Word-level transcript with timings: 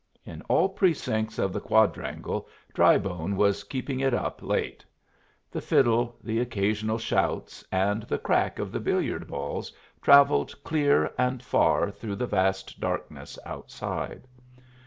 In 0.25 0.41
all 0.49 0.67
precincts 0.67 1.37
of 1.37 1.53
the 1.53 1.59
quadrangle 1.59 2.49
Drybone 2.73 3.35
was 3.35 3.63
keeping 3.63 3.99
it 3.99 4.15
up 4.15 4.41
late. 4.41 4.83
The 5.51 5.61
fiddle, 5.61 6.15
the 6.23 6.39
occasional 6.39 6.97
shouts, 6.97 7.63
and 7.71 8.01
the 8.01 8.17
crack 8.17 8.57
of 8.57 8.71
the 8.71 8.79
billiard 8.79 9.27
balls 9.27 9.71
travelled 10.01 10.55
clear 10.63 11.13
and 11.19 11.43
far 11.43 11.91
through 11.91 12.15
the 12.15 12.25
vast 12.25 12.79
darkness 12.79 13.37
outside. 13.45 14.23